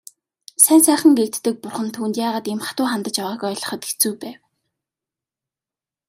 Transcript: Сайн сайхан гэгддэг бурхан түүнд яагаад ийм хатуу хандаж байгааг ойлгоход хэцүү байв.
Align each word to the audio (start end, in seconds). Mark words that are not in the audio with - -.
Сайн 0.63 0.81
сайхан 0.87 1.13
гэгддэг 1.19 1.55
бурхан 1.59 1.89
түүнд 1.95 2.15
яагаад 2.25 2.45
ийм 2.51 2.61
хатуу 2.63 2.87
хандаж 2.89 3.15
байгааг 3.19 3.41
ойлгоход 3.49 3.81
хэцүү 3.85 4.13
байв. 4.21 4.39